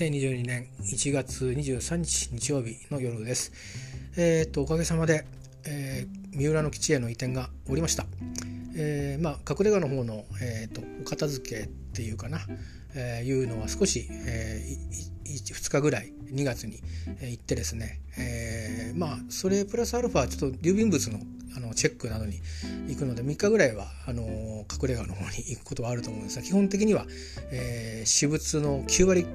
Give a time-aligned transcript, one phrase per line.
[0.00, 3.52] 2022年1月23日日曜日の夜です。
[4.16, 5.26] えー、っとおかげさまで、
[5.66, 8.06] えー、三浦の基地への移転がおりました。
[8.74, 12.40] えー、まあ隠れ家の方の、えー、っとお片付けっていうかな、
[12.94, 16.78] えー、いうのは少し、えー、2日ぐらい2月に
[17.20, 21.18] 行ってですね、えー、まあそれプラスアルファちょっと郵便物の
[21.56, 22.38] あのチェックなどに
[22.88, 27.06] 行くので3日ぐらいはあの隠れ家の方に行くことはあると思うんですが基本的には、
[27.50, 29.26] えー、私物の9割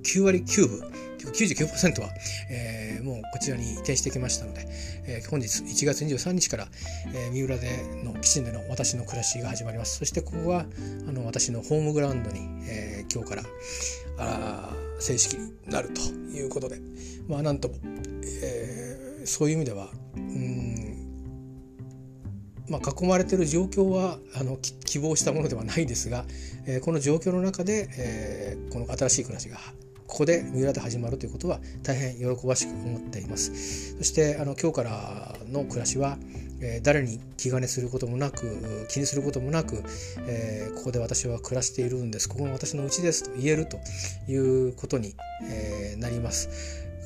[0.00, 2.08] 9割9分99%は、
[2.50, 4.66] えー、もうこちらに移転してきましたので、
[5.06, 6.68] えー、本日1月23日から、
[7.14, 9.98] えー、三浦での基地での私の暮らしが始まります。
[9.98, 10.64] そしてここは
[11.08, 13.42] あの私のホームグラウンドに、えー、今日から
[14.18, 16.80] あ正式になるということで。
[17.28, 17.76] まあなんとも、
[18.42, 20.80] え、そういう意味ではうん
[22.68, 26.24] まあ、囲まれてる状況はあの希望したものではないですが、
[26.66, 29.58] えー、この状況の中で、えー、この新しい暮らしが
[30.10, 33.96] ここで三浦で始まるということは大変喜ばしく思っています。
[33.96, 36.18] そしてあの今日からの暮らしは、
[36.60, 39.82] えー、誰に気兼ねすることもなく気にすることもなく、
[40.26, 42.28] えー、ここで私は暮らしているんです。
[42.28, 43.78] ここが私の家ですと言えると
[44.28, 45.14] いうことに、
[45.48, 46.48] えー、なります。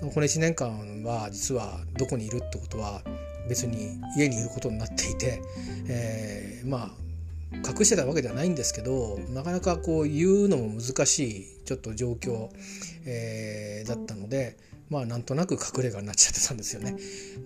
[0.01, 3.03] この1年間は実はどこにいるってことは
[3.49, 5.43] 別に家にいることになっていて、
[5.89, 7.04] えー、まあ
[7.57, 12.49] 隠してたわけではないんですけどなかなかこう言うのも難しいちょっと状況、
[13.07, 14.57] えー、だったので
[14.91, 16.97] まあなんとなく隠れ家になっちゃってたんですよね。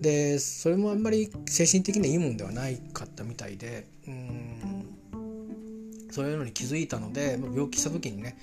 [0.01, 4.85] でそれもあんまり精神的にいいもんではないかったみたいでうん
[6.11, 8.37] そういうのに気づいたので病気した時にね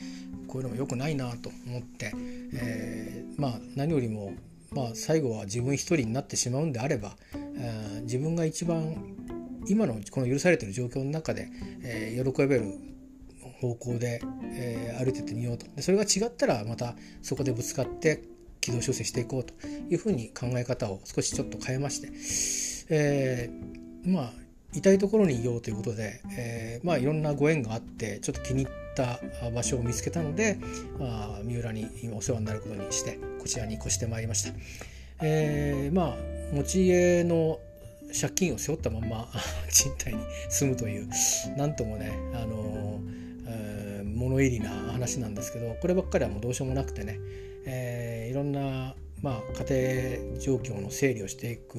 [0.48, 2.12] こういうのも良くないなと思って、
[2.54, 4.32] えー、まあ何よりも
[4.72, 7.16] まあ最後は自分一人になってしまうんであれば、
[7.56, 9.15] えー、自分が一番
[9.68, 11.48] 今のこの許されている状況の中で、
[11.82, 12.74] えー、喜べる
[13.60, 14.20] 方向で、
[14.52, 18.22] えー、歩いてってみようとでそれが違ったらまたそこでぶつかって
[18.60, 19.54] 軌道修正していこうと
[19.90, 22.08] いうふうに考え方を少しちょっと変えまして、
[22.90, 24.32] えー、まあ
[24.72, 29.20] 痛いところにいようということで、えー、まあいろんなご縁があってちょっと気に入った
[29.50, 30.58] 場所を見つけたので、
[30.98, 34.50] まあ、三浦に今お世話になることにしてこちらに越してまいりました。
[35.22, 36.16] えー、まあ
[36.52, 37.60] 持ち家の
[38.12, 39.28] 借金を背負ったまま
[39.70, 41.08] 賃貸に住むという
[41.56, 43.00] 何ともねあの、
[43.46, 47.18] えー、物入りな話なんですけどこればっかりはもうどうしようもなくてね、
[47.66, 51.78] えー、いろんなまあ、家庭状況の整理をしていく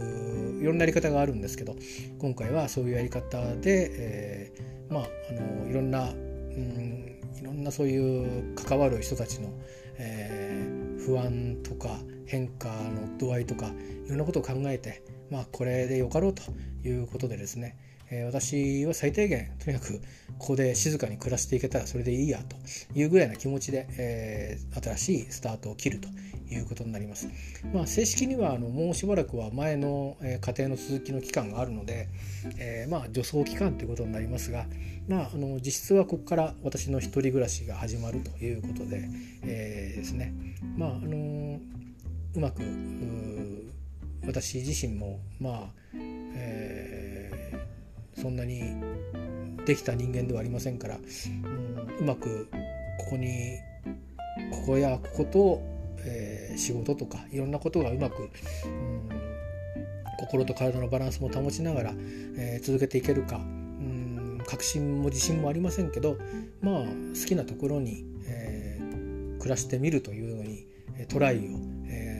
[0.59, 1.75] いろんなやり方があるんですけど
[2.17, 9.49] 今回はそういうやり方で、えー、まああのいろんな、うん、いろんなそういう関わる人たちの、
[9.97, 16.43] えー、不安とか変化の度合いとかいろんなことを考えてまあ、これでよかろうと
[16.88, 17.75] いうことでですね、
[18.09, 19.99] えー、私は最低限とにかく
[20.38, 22.55] ここで静かに暮らしていけたらそれでいいやと
[22.97, 26.07] いうぐらいな気持ちで、えー、新しいスタートを切ると
[26.49, 27.27] いうことになります。
[27.73, 32.07] まあ、正式にはあのもうしばらくは前の、えー、家庭の続きの期間があるので、
[32.57, 34.65] えー、まあ助走期間ということになりますが、
[35.09, 39.09] まあ、あの実質はここから私の一人暮らしが始まるということで、
[39.44, 40.33] えー、ですね
[40.77, 41.59] まああの
[42.35, 42.61] うまく
[44.25, 45.73] 私自身もまあ、
[46.35, 48.75] えー、そんなに
[49.66, 52.50] できた人間ではありませんから、うん、うまく
[52.97, 53.57] ここに
[54.51, 55.61] ここやここと、
[56.00, 59.09] えー、仕事とかいろんなことがうまく、うん、
[60.19, 61.94] 心と体のバランスも保ちながら、
[62.38, 66.17] えー、続けていけるか、うん、確信も自信もありませんけど
[66.61, 70.66] まあ好きなところに、えー、暮らしてみるというのに
[71.09, 71.59] トライを、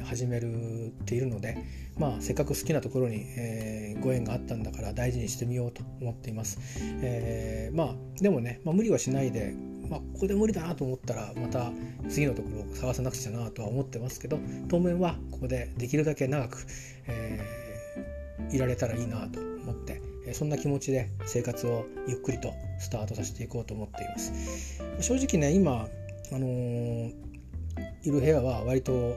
[0.08, 1.58] 始めるっているので、
[1.98, 6.60] まあ、せっかく好きなところに、えー、ご縁があったんだから大事にしてみようと思っています。
[7.02, 9.54] えー、まあでもね、まあ、無理はしないで、
[9.90, 11.72] まあ、ここで無理だなと思ったらまた
[12.10, 16.66] 次のところを探さなくちゃなとは思ってますけど当面はここでできるだけ長く、
[17.08, 20.02] えー、いられたらいいなと思って
[20.34, 24.34] そんな気持ちで生活をゆっくりとスタートさせていこうと思っています。
[25.00, 25.88] 正直ね今
[26.34, 27.14] あのー、
[28.04, 29.16] いる部屋は割と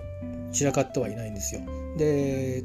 [0.53, 1.63] 散らかってはいないんですよ。
[1.97, 2.65] で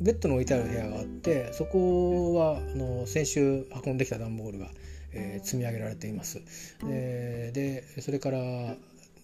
[0.00, 4.70] ベッドの置いてある部屋があってそこはあの先週運んできた段ボールが、
[5.12, 6.40] えー、積み上げられています。
[6.82, 8.38] でそれから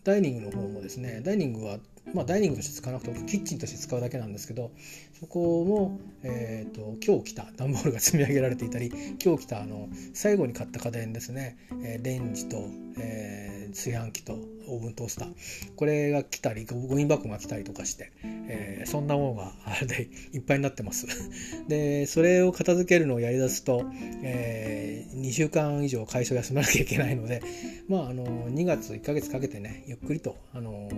[0.05, 1.79] ダイニングの方もですねダイニングは
[2.15, 4.71] まあ、ダイニングとして使わなくてもキッチンとして使うだけなんですけど
[5.19, 8.93] そこも、えーと、今日来た段ボールが積み上げられていたり
[9.23, 12.57] 今日来たあの最後に買った家電ですね、えー、レンジと、
[12.99, 14.35] えー、炊飯器と
[14.69, 15.29] オーブントースター。
[15.77, 21.07] これが来たりゴミ箱が来たりとかして、えー、そんなものがあれでいっぱいになってます。
[21.69, 23.85] でそれを片付けるのをやりだすと、
[24.23, 27.43] えー、2週間以上会社を休まなきゃいけないので
[27.89, 30.89] まああの2月1ヶ月かけてねゆっくりとあの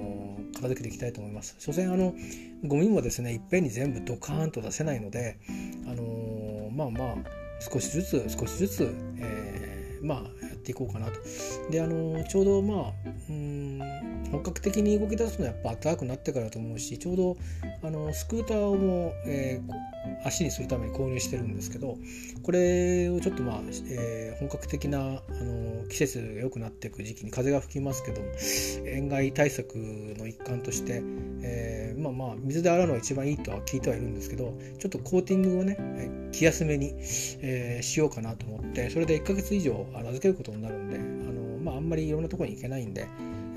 [0.54, 2.14] 片付けていききたいと思います所詮あの
[2.64, 5.38] ゴミもですねいっぺんに全部ドカーンと出せないので
[5.86, 7.16] あのまあまあ
[7.60, 11.12] 少しずつ少しずつ、えー、まあやっていこうかなと。
[11.70, 12.92] であのちょうどまあ
[13.28, 13.80] うん
[14.30, 17.36] 本格的に動き出すのはやっぱ暖かくなってからだと思うしちょうど
[17.82, 21.96] あのスクーターをも、えー、足にするために購入してるんですけど
[22.42, 23.60] これをちょっとまあ、
[23.90, 28.28] えー、本格的なあの季節が良くなっていく時期に風が吹きますけども
[28.84, 31.02] 塩害対策の一環として、
[31.42, 36.94] えー、まあまあ水で洗うのが一番いいとは聞いてはいるんですけどちょっとコーティングをね気休めに、
[37.40, 43.06] えー、しようかなと思ってそれで1ヶ月以上預けることになるんであの、まあ、あんまりいろんなところに行けないんで、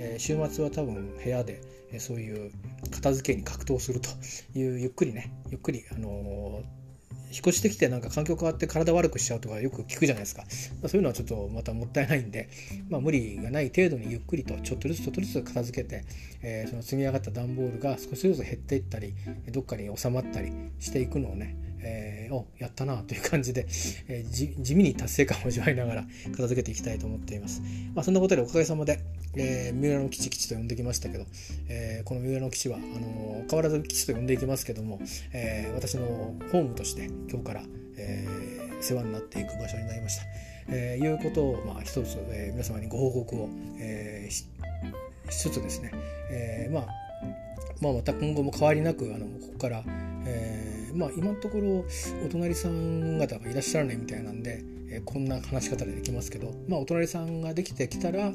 [0.01, 1.62] え、週末は多分部屋で、
[1.94, 2.51] えそういう
[2.89, 4.09] 片付けに格闘すると
[4.57, 6.62] いうゆっくりねゆっくりあの
[7.31, 10.44] 引っ越してきてなんか環境変わって体悪くしちゃうとかよく聞くじゃないですか、
[10.81, 12.50] ま、そういうのはちょっとまたもったいないんで、
[12.89, 16.04] まあ、無理がない程度にゆっくりとちょっとずつちょっとずつ片付けて、
[16.42, 19.13] えー、その積み上がった段ボールが少しずつ減っていったり
[19.51, 23.66] どっかに収まったりしていくのをねえー、おやったなという感じで、
[24.07, 27.62] えー、地味に達成感を味わいながら片付けていきたいと思っています。
[27.94, 29.00] まあ、そんなことでおかげさまで、
[29.36, 31.25] えー、三浦の基地基地と呼んできましたけど、
[31.69, 35.00] えー、この三浦の基地はあの変わらず基地と呼んでいきますけども、
[35.33, 36.06] えー、私の
[36.51, 37.63] ホームとして今日から、
[37.98, 40.24] えー、世話になっていく場所になりました。
[40.68, 43.50] えー、いうことを、まあ、一つ、えー、皆様にご報告を、
[43.80, 44.45] えー、し
[45.30, 45.92] つつですね、
[46.31, 47.00] えーまあ
[47.81, 49.83] まあ、また今後も変わりなくあのここから、
[50.25, 51.86] えーまあ、今のところ
[52.25, 58.31] お隣さん方がいらっしゃらないみたいなんで、えー、こんな話し方でできますけど、まあ、お隣さんができてきたら、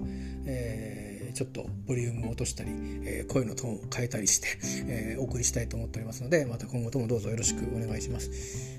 [0.47, 2.71] えー、ちょっとボリュームを落としたり、
[3.05, 4.49] えー、声のトーンを変えたりして、
[4.89, 8.31] えー、お送りしたいと思っておりますのでまた今後ともどうぞよろしくお願いします。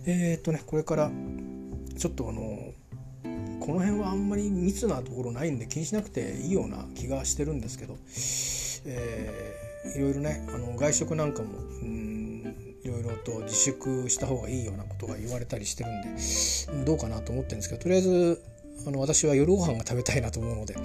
[0.05, 1.11] えー、っとねこれから
[1.97, 2.73] ちょっとあの
[3.59, 7.97] この辺はあんまり密なところないんで気にしなくていいような気がしてるんですけど、
[8.85, 11.49] えー、いろいろねあの外食なんかも
[12.83, 18.41] いろいろと自粛した方がいいようなことが言われたりしてるんでどうかなと思ってるんですけどとりあえず
[18.85, 20.75] あの私は夜ご飯が食べたいなと思うので、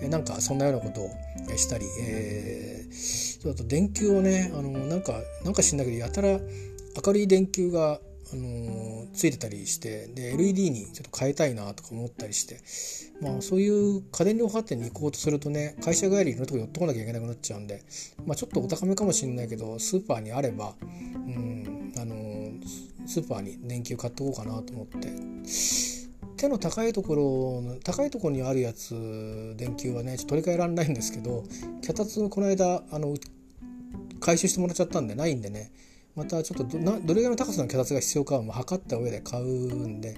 [0.00, 6.40] えなんかそんなようなことをしたり、えー、あと電球をねあのなんかなんか知んだけどやたら
[7.06, 8.00] 明るい電球が
[8.32, 12.60] あのついてたりしてで LED にちょっと変えたいなとか思ったりして、
[13.20, 17.82] まあ、そういう家電量販店に行こうとするとね会社帰りいろんなとこ寄ってこなきゃいけなくなっちゃうんで、
[18.24, 22.14] まあ、ちょっとお高めかもしれないけどスーパーにあれば、うんあの
[23.06, 25.12] スーパーに電球買っておこうかなと思って。
[26.42, 31.44] 手の高いところ高いところにあるやつ電球はねちょっと取り替えられないんですけど
[31.82, 33.14] 脚立この間あの
[34.18, 35.70] 回収してもらっちゃったんでないんでね
[36.14, 40.14] またちょっとどどれぐらいの高さの脚立が必要かは測った上で買うんで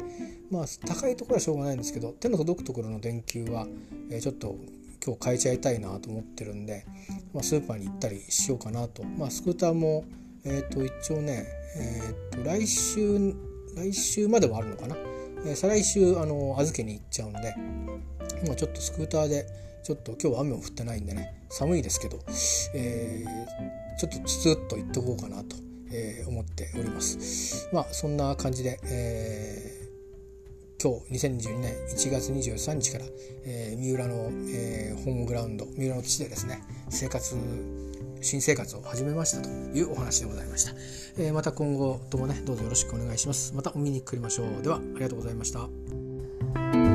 [0.50, 3.66] まあ高いところはしょうがないんですけど手の届くところの電球は、
[4.10, 4.56] えー、ちょっと
[5.04, 6.84] 今日変えちゃいたいなと思ってるんで、
[7.32, 10.04] まあ、スーパーに行ったりしようかなと、まあ、スクーターも、
[10.44, 11.46] えー、と一応ね、
[11.76, 13.34] えー、と来週
[13.76, 14.96] 来週まではあるのかな、
[15.44, 17.54] えー、再来週あの預けに行っちゃうんで
[18.44, 19.46] 今ちょっとスクーターで
[19.84, 22.18] ちょっと今日は雨も降ってないんでね寒いですけど、
[22.74, 25.73] えー、ちょっとつつっと行っとこうかなと。
[25.94, 27.68] えー、思っております。
[27.72, 33.04] まあそんな感じで、えー、今日2022年1月23日から、
[33.44, 37.36] えー、三浦の、えー、ホームグラウンド三浦の基地でですね生活
[38.20, 40.72] 新生活を始めましたというお話でございました、
[41.18, 43.54] えー、また今後ともねどうぞよろしくお願いします。
[43.54, 46.93] またお見に来りましょうではありがとうございました。